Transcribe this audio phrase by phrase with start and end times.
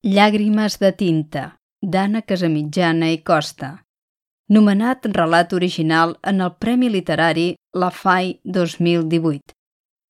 [0.00, 1.40] Llàgrimes de tinta,
[1.84, 3.68] d'Anna Casamitjana i Costa.
[4.48, 7.44] Nomenat relat original en el Premi Literari
[7.76, 9.52] La FAI 2018.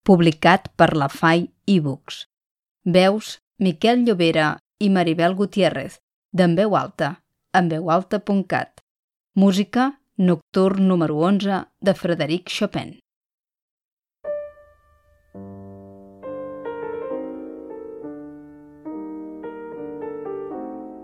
[0.07, 2.21] Publicat per La FAI eBooks.
[2.87, 5.99] Veus Miquel Llobera i Maribel Gutiérrez,
[6.31, 7.17] d'en veu alta,
[7.53, 8.79] en veualta.cat.
[9.35, 13.01] Música Nocturn número 11 de Frederic Chopin.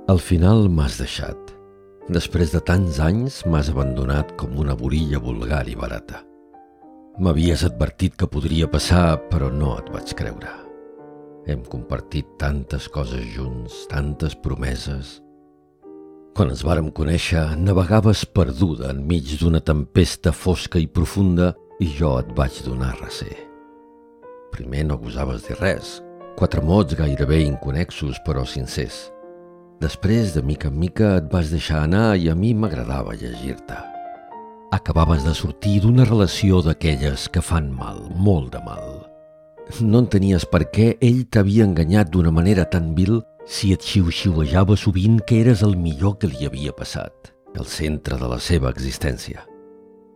[0.07, 1.49] Al final m'has deixat.
[2.15, 6.21] Després de tants anys m'has abandonat com una borilla vulgar i barata.
[7.19, 10.53] M'havies advertit que podria passar, però no et vaig creure.
[11.51, 15.17] Hem compartit tantes coses junts, tantes promeses.
[16.39, 21.51] Quan ens vàrem conèixer, navegaves perduda enmig d'una tempesta fosca i profunda
[21.83, 23.35] i jo et vaig donar recer.
[24.55, 25.97] Primer no gosaves dir res,
[26.39, 29.09] quatre mots gairebé inconexos però sincers.
[29.81, 33.77] Després, de mica en mica, et vas deixar anar i a mi m'agradava llegir-te.
[34.73, 39.05] Acabaves de sortir d'una relació d'aquelles que fan mal, molt de mal.
[39.83, 45.21] No entenies per què ell t'havia enganyat d'una manera tan vil si et xiu-xiuejava sovint
[45.27, 49.45] que eres el millor que li havia passat, el centre de la seva existència.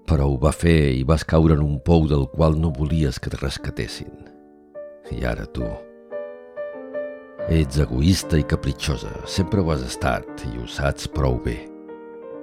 [0.08, 3.30] Però ho va fer i vas caure en un pou del qual no volies que
[3.30, 4.10] et rescatessin.
[5.12, 5.66] I ara tu,
[7.50, 11.56] Ets egoista i capritxosa, sempre ho has estat i ho saps prou bé.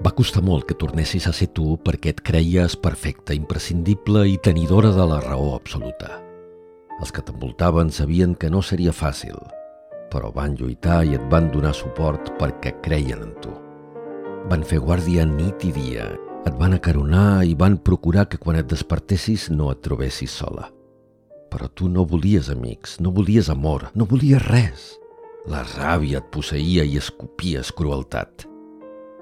[0.03, 4.91] Va costar molt que tornessis a ser tu perquè et creies perfecta, imprescindible i tenidora
[4.91, 6.11] de la raó absoluta.
[6.99, 9.39] Els que t'envoltaven sabien que no seria fàcil,
[10.11, 13.55] però van lluitar i et van donar suport perquè creien en tu.
[14.51, 16.11] Van fer guàrdia nit i dia,
[16.43, 20.67] et van acaronar i van procurar que quan et despertessis no et trobessis sola.
[21.51, 24.87] Però tu no volies amics, no volies amor, no volies res.
[25.47, 28.43] La ràbia et posseïa i escopies crueltat.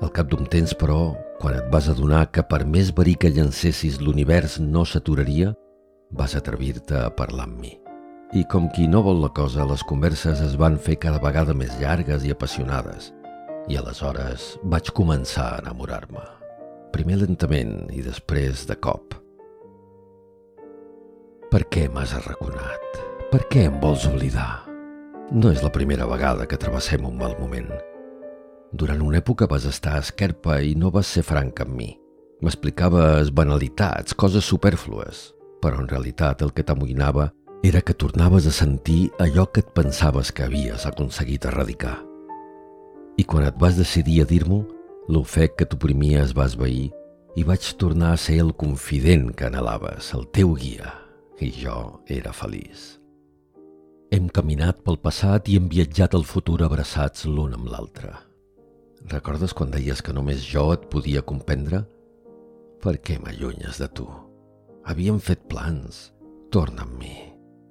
[0.01, 4.01] Al cap d'un temps, però, quan et vas adonar que per més verí que llancessis
[4.01, 5.53] l'univers no s'aturaria,
[6.11, 7.75] vas atrevir-te a parlar amb mi.
[8.33, 11.77] I com qui no vol la cosa, les converses es van fer cada vegada més
[11.79, 13.11] llargues i apassionades.
[13.69, 16.25] I aleshores vaig començar a enamorar-me.
[16.91, 19.15] Primer lentament i després de cop.
[21.51, 22.95] Per què m'has arraconat?
[23.29, 24.65] Per què em vols oblidar?
[25.29, 27.69] No és la primera vegada que travessem un mal moment.
[28.73, 31.91] Durant una època vas estar esquerpa i no vas ser franc amb mi.
[32.41, 35.21] M'explicaves banalitats, coses superflues,
[35.61, 37.29] però en realitat el que t'amoïnava
[37.63, 41.99] era que tornaves a sentir allò que et pensaves que havies aconseguit erradicar.
[43.21, 44.63] I quan et vas decidir a dir-m'ho,
[45.13, 46.89] l'ofec que t'oprimia es va esvair
[47.37, 51.04] i vaig tornar a ser el confident que anhelaves, el teu guia,
[51.41, 52.95] i jo era feliç.
[54.13, 58.13] Hem caminat pel passat i hem viatjat al futur abraçats l'un amb l'altre.
[59.11, 61.83] Recordes quan deies que només jo et podia comprendre?
[62.81, 64.05] Per què m'allunyes de tu?
[64.85, 66.11] Havíem fet plans.
[66.53, 67.15] Torna amb mi.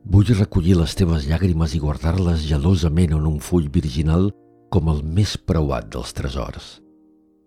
[0.04, 4.28] Vull recollir les teves llàgrimes i guardar-les gelosament en un full virginal
[4.74, 6.66] com el més preuat dels tresors.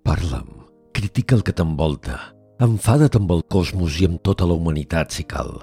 [0.07, 0.63] Parla'm,
[0.95, 2.17] critica el que t'envolta,
[2.63, 5.59] enfada't amb el cosmos i amb tota la humanitat si cal.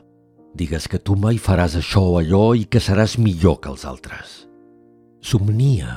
[0.55, 4.45] Digues que tu mai faràs això o allò i que seràs millor que els altres.
[5.21, 5.97] Somnia.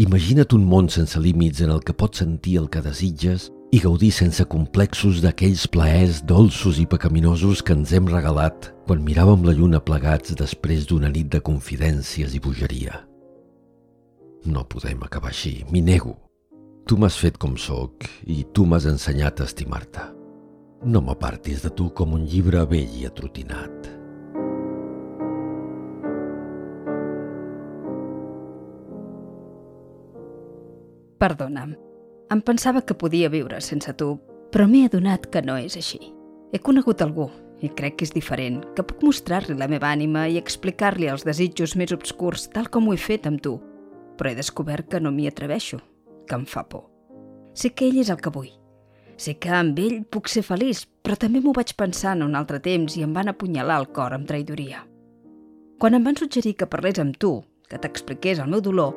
[0.00, 4.12] Imagina't un món sense límits en el que pots sentir el que desitges i gaudir
[4.14, 9.82] sense complexos d'aquells plaers dolços i pecaminosos que ens hem regalat quan miràvem la lluna
[9.84, 13.02] plegats després d'una nit de confidències i bogeria.
[14.46, 16.16] No podem acabar així, m'hi nego.
[16.86, 20.15] Tu m'has fet com sóc i tu m'has ensenyat a estimar-te.
[20.86, 23.88] No m'apartis de tu com un llibre vell i atrotinat.
[31.18, 31.72] Perdona'm.
[32.30, 34.12] Em pensava que podia viure sense tu,
[34.54, 35.98] però m'he adonat que no és així.
[36.54, 37.26] He conegut algú,
[37.58, 41.74] i crec que és diferent, que puc mostrar-li la meva ànima i explicar-li els desitjos
[41.74, 43.56] més obscurs tal com ho he fet amb tu,
[44.14, 45.80] però he descobert que no m'hi atreveixo,
[46.30, 46.86] que em fa por.
[47.58, 48.54] Sé que ell és el que vull,
[49.16, 52.60] Sé que amb ell puc ser feliç, però també m'ho vaig pensar en un altre
[52.60, 54.82] temps i em van apunyalar el cor amb traïdoria.
[55.80, 58.94] Quan em van suggerir que parlés amb tu, que t'expliqués el meu dolor,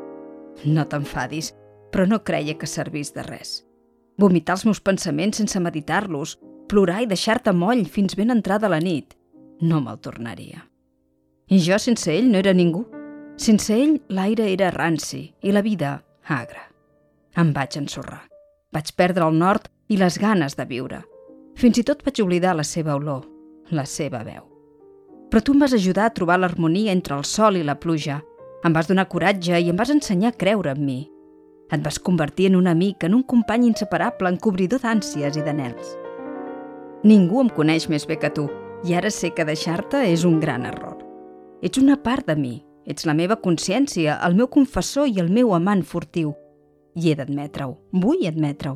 [0.65, 1.53] no t'enfadis,
[1.91, 3.63] però no creia que servís de res.
[4.19, 6.35] Vomitar els meus pensaments sense meditar-los,
[6.69, 9.15] plorar i deixar-te moll fins ben entrada la nit,
[9.61, 10.65] no me'l tornaria.
[11.49, 12.83] I jo sense ell no era ningú.
[13.39, 15.95] Sense ell l'aire era ranci i la vida
[16.27, 16.67] agra.
[17.39, 18.25] Em vaig ensorrar.
[18.75, 21.03] Vaig perdre el nord i les ganes de viure.
[21.59, 23.25] Fins i tot vaig oblidar la seva olor,
[23.75, 24.45] la seva veu.
[25.29, 28.21] Però tu em vas ajudar a trobar l'harmonia entre el sol i la pluja,
[28.59, 30.99] Em vas donar coratge i em vas ensenyar a creure en mi.
[31.71, 35.93] Et vas convertir en un amic, en un company inseparable, en cobridor d'ànsies i d'anels.
[37.07, 38.49] Ningú em coneix més bé que tu
[38.83, 40.97] i ara sé que deixar-te és un gran error.
[41.63, 45.55] Ets una part de mi, ets la meva consciència, el meu confessor i el meu
[45.55, 46.33] amant furtiu.
[46.99, 48.75] I he d'admetre-ho, vull admetre-ho.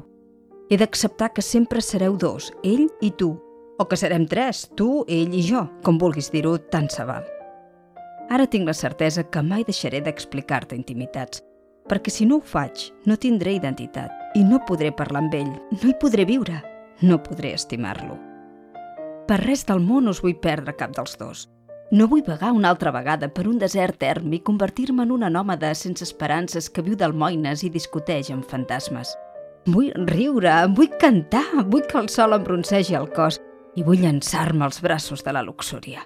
[0.69, 3.33] He d'acceptar que sempre sereu dos, ell i tu,
[3.77, 7.25] o que serem tres, tu, ell i jo, com vulguis dir-ho, tant se val.
[8.31, 11.43] Ara tinc la certesa que mai deixaré d'explicar-te intimitats,
[11.89, 15.89] perquè si no ho faig, no tindré identitat i no podré parlar amb ell, no
[15.89, 16.61] hi podré viure,
[17.03, 18.15] no podré estimar-lo.
[19.27, 21.47] Per res del món us vull perdre cap dels dos.
[21.91, 25.73] No vull vagar una altra vegada per un desert erm i convertir-me en una nòmada
[25.77, 29.13] sense esperances que viu d'almoines i discuteix amb fantasmes.
[29.65, 33.39] Vull riure, vull cantar, vull que el sol em broncegi el cos
[33.79, 36.03] i vull llançar-me als braços de la luxúria.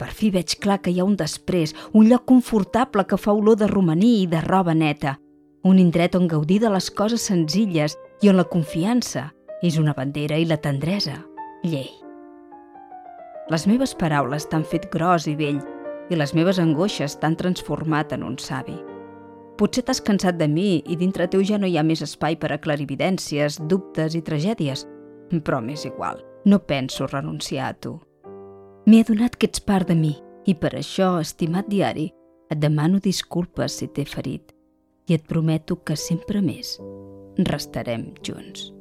[0.00, 3.58] Per fi veig clar que hi ha un després, un lloc confortable que fa olor
[3.60, 5.18] de romaní i de roba neta,
[5.62, 9.28] un indret on gaudir de les coses senzilles i on la confiança
[9.62, 11.20] és una bandera i la tendresa,
[11.62, 11.90] llei.
[13.52, 15.60] Les meves paraules t'han fet gros i vell
[16.10, 18.78] i les meves angoixes t'han transformat en un savi.
[19.62, 22.48] Potser t'has cansat de mi i dintre teu ja no hi ha més espai per
[22.50, 24.82] a clarividències, dubtes i tragèdies,
[25.46, 26.18] però m'és igual,
[26.50, 27.92] no penso renunciar a tu.
[28.90, 30.16] M'he adonat que ets part de mi
[30.50, 32.08] i per això, estimat diari,
[32.50, 34.50] et demano disculpes si t'he ferit
[35.06, 36.74] i et prometo que sempre més
[37.46, 38.71] restarem junts.